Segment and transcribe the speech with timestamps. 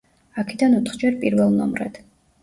[0.43, 2.01] აქედან ოთხჯერ პირველ ნომრად.